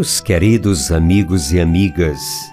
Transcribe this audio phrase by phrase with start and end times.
[0.00, 2.49] Meus queridos amigos e amigas,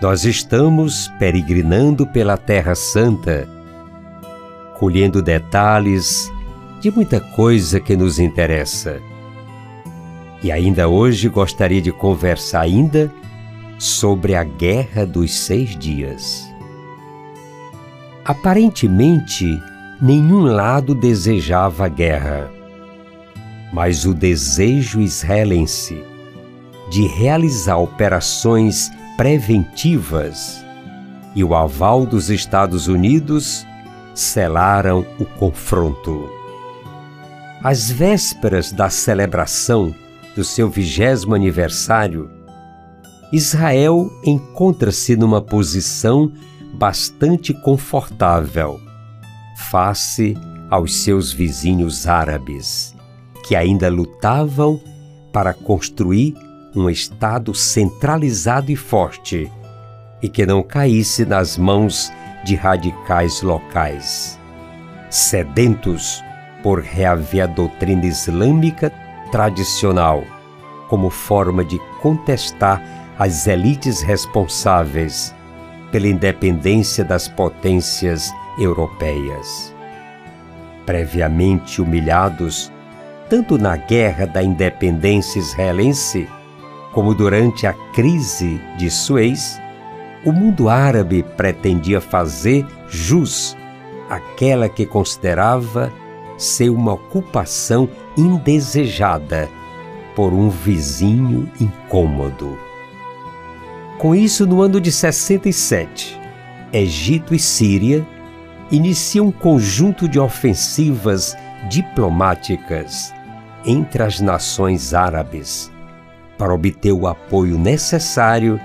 [0.00, 3.48] nós estamos peregrinando pela Terra Santa,
[4.78, 6.30] colhendo detalhes
[6.80, 9.00] de muita coisa que nos interessa.
[10.42, 13.10] E ainda hoje gostaria de conversar ainda
[13.78, 16.46] sobre a Guerra dos Seis Dias.
[18.22, 19.58] Aparentemente,
[20.00, 22.50] nenhum lado desejava a guerra,
[23.72, 26.04] mas o desejo israelense
[26.90, 30.64] de realizar operações preventivas
[31.34, 33.66] e o aval dos Estados Unidos
[34.14, 36.30] selaram o confronto.
[37.62, 39.94] Às vésperas da celebração
[40.34, 42.30] do seu vigésimo aniversário,
[43.32, 46.30] Israel encontra-se numa posição
[46.74, 48.78] bastante confortável
[49.70, 50.36] face
[50.70, 52.94] aos seus vizinhos árabes,
[53.46, 54.80] que ainda lutavam
[55.32, 56.34] para construir
[56.76, 59.50] um Estado centralizado e forte
[60.22, 62.12] e que não caísse nas mãos
[62.44, 64.38] de radicais locais.
[65.08, 66.22] Sedentos
[66.62, 68.92] por reaver a doutrina islâmica
[69.32, 70.22] tradicional
[70.88, 72.82] como forma de contestar
[73.18, 75.34] as elites responsáveis
[75.90, 79.74] pela independência das potências europeias.
[80.84, 82.70] Previamente humilhados,
[83.28, 86.28] tanto na Guerra da Independência Israelense
[86.96, 89.60] como durante a crise de Suez,
[90.24, 93.54] o mundo árabe pretendia fazer jus
[94.08, 95.92] àquela que considerava
[96.38, 97.86] ser uma ocupação
[98.16, 99.46] indesejada
[100.14, 102.58] por um vizinho incômodo.
[103.98, 106.18] Com isso, no ano de 67,
[106.72, 108.08] Egito e Síria
[108.70, 111.36] iniciam um conjunto de ofensivas
[111.68, 113.12] diplomáticas
[113.66, 115.75] entre as nações árabes
[116.38, 118.60] para obter o apoio necessário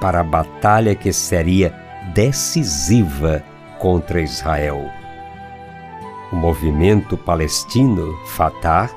[0.00, 1.74] para a batalha que seria
[2.14, 3.42] decisiva
[3.78, 4.84] contra Israel.
[6.32, 8.90] O movimento palestino Fatah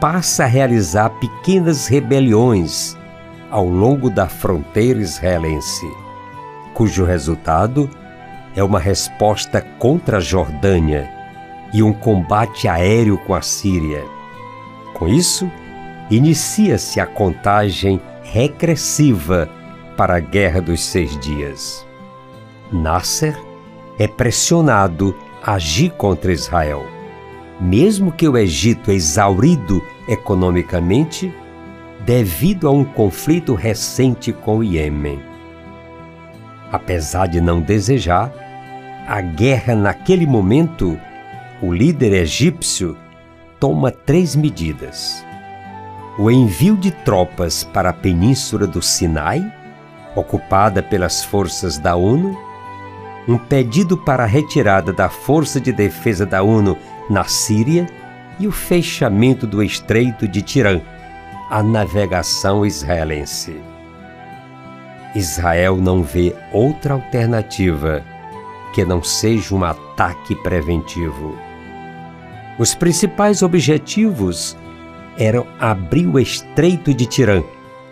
[0.00, 2.96] passa a realizar pequenas rebeliões
[3.50, 5.86] ao longo da fronteira israelense,
[6.72, 7.88] cujo resultado
[8.56, 11.10] é uma resposta contra a Jordânia
[11.72, 14.04] e um combate aéreo com a Síria.
[14.94, 15.50] Com isso,
[16.16, 19.48] inicia-se a contagem regressiva
[19.96, 21.86] para a Guerra dos Seis Dias.
[22.70, 23.34] Nasser
[23.98, 26.84] é pressionado a agir contra Israel.
[27.58, 31.32] Mesmo que o Egito é exaurido economicamente
[32.04, 35.20] devido a um conflito recente com o Iêmen.
[36.70, 38.32] Apesar de não desejar,
[39.06, 40.98] a guerra naquele momento,
[41.62, 42.96] o líder egípcio
[43.58, 45.24] toma três medidas
[46.18, 49.42] o envio de tropas para a península do Sinai,
[50.14, 52.38] ocupada pelas forças da ONU,
[53.26, 56.76] um pedido para a retirada da Força de Defesa da ONU
[57.08, 57.86] na Síria
[58.38, 60.80] e o fechamento do Estreito de Tirã,
[61.48, 63.60] a navegação israelense.
[65.14, 68.02] Israel não vê outra alternativa
[68.74, 71.36] que não seja um ataque preventivo.
[72.58, 74.56] Os principais objetivos
[75.18, 77.42] eram abrir o estreito de Tirã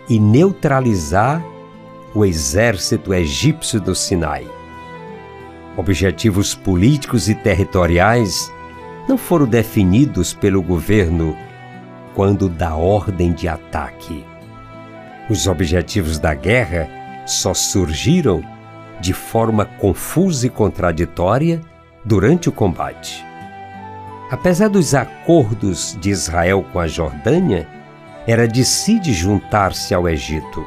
[0.09, 1.43] e neutralizar
[2.13, 4.45] o exército egípcio do Sinai.
[5.77, 8.51] Objetivos políticos e territoriais
[9.07, 11.35] não foram definidos pelo governo
[12.13, 14.25] quando dá ordem de ataque.
[15.29, 16.89] Os objetivos da guerra
[17.25, 18.43] só surgiram
[18.99, 21.61] de forma confusa e contraditória
[22.03, 23.30] durante o combate.
[24.31, 27.67] Apesar dos acordos de Israel com a Jordânia,
[28.25, 30.65] era de si de juntar-se ao Egito.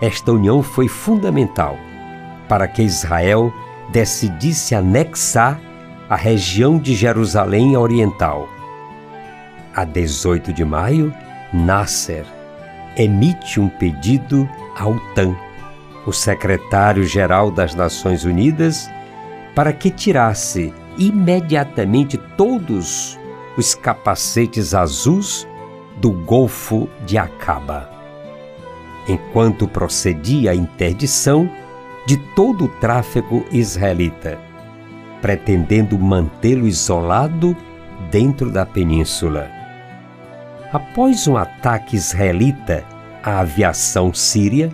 [0.00, 1.76] Esta união foi fundamental
[2.48, 3.52] para que Israel
[3.92, 5.60] decidisse anexar
[6.08, 8.48] a região de Jerusalém Oriental.
[9.74, 11.12] A 18 de maio,
[11.52, 12.24] Nasser
[12.96, 15.36] emite um pedido ao TAN,
[16.06, 18.88] o secretário-geral das Nações Unidas,
[19.54, 23.18] para que tirasse imediatamente todos
[23.56, 25.46] os capacetes azuis
[25.96, 27.90] do Golfo de Acaba.
[29.08, 31.48] Enquanto procedia a interdição
[32.06, 34.38] de todo o tráfego israelita,
[35.22, 37.56] pretendendo mantê-lo isolado
[38.10, 39.50] dentro da península.
[40.72, 42.84] Após um ataque israelita
[43.22, 44.70] à aviação síria,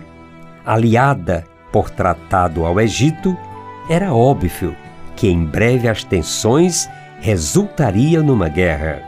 [0.65, 3.37] aliada por tratado ao Egito,
[3.89, 4.75] era óbvio
[5.15, 6.89] que em breve as tensões
[7.19, 9.01] resultariam numa guerra.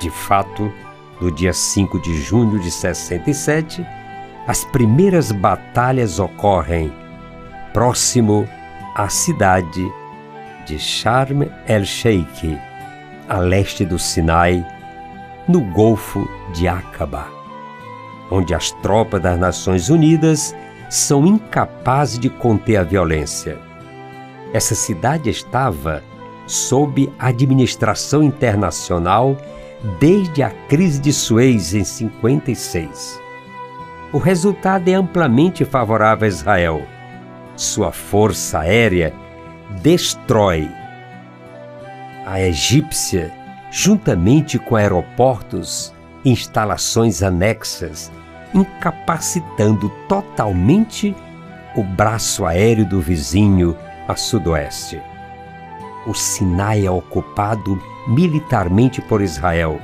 [0.00, 0.72] De fato,
[1.20, 3.86] no dia 5 de junho de 67,
[4.46, 6.92] as primeiras batalhas ocorrem
[7.72, 8.48] próximo
[8.94, 9.86] à cidade
[10.66, 12.58] de Sharm el-Sheikh,
[13.28, 14.66] a leste do Sinai,
[15.46, 17.26] no Golfo de Aqaba,
[18.30, 20.54] onde as tropas das Nações Unidas
[20.88, 23.69] são incapazes de conter a violência.
[24.52, 26.02] Essa cidade estava
[26.46, 29.36] sob administração internacional
[30.00, 33.20] desde a crise de Suez em 56.
[34.12, 36.82] O resultado é amplamente favorável a Israel.
[37.54, 39.14] Sua força aérea
[39.82, 40.68] destrói
[42.26, 43.32] a egípcia,
[43.70, 45.94] juntamente com aeroportos
[46.24, 48.10] e instalações anexas,
[48.52, 51.14] incapacitando totalmente
[51.76, 53.76] o braço aéreo do vizinho
[54.10, 55.00] a sudoeste.
[56.06, 59.80] O Sinai é ocupado militarmente por Israel,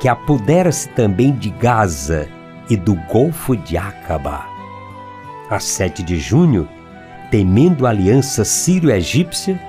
[0.00, 2.28] que apodera-se também de Gaza
[2.68, 4.46] e do Golfo de Aqaba.
[5.48, 6.68] A 7 de junho,
[7.30, 9.60] temendo a aliança sírio-egípcia,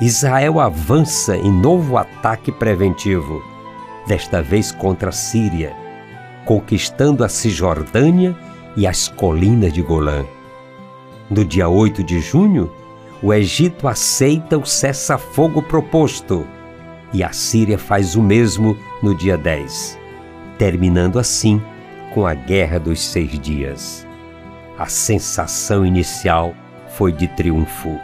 [0.00, 3.42] Israel avança em novo ataque preventivo,
[4.06, 5.74] desta vez contra a Síria,
[6.44, 8.36] conquistando a Cisjordânia
[8.76, 10.24] e as colinas de Golã.
[11.30, 12.70] No dia 8 de junho,
[13.22, 16.44] o Egito aceita o cessar-fogo proposto
[17.12, 19.98] e a Síria faz o mesmo no dia 10,
[20.58, 21.62] terminando assim
[22.12, 24.06] com a Guerra dos Seis Dias.
[24.76, 26.52] A sensação inicial
[26.96, 27.96] foi de triunfo.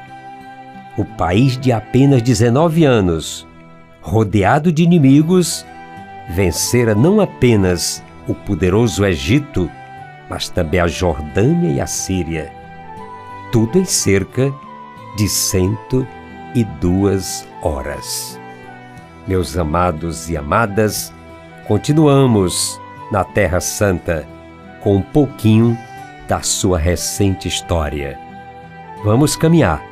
[0.96, 3.46] O país de apenas 19 anos,
[4.00, 5.66] rodeado de inimigos,
[6.30, 9.68] vencera não apenas o poderoso Egito,
[10.30, 12.52] mas também a Jordânia e a Síria.
[13.50, 14.52] Tudo em cerca
[15.18, 16.06] de cento
[16.54, 18.40] e duas horas.
[19.26, 21.12] Meus amados e amadas,
[21.66, 22.80] continuamos
[23.10, 24.24] na Terra Santa
[24.80, 25.76] com um pouquinho
[26.28, 28.16] da sua recente história.
[29.02, 29.84] Vamos caminhar,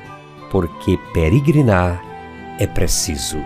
[0.49, 2.01] porque peregrinar
[2.61, 3.39] é preciso.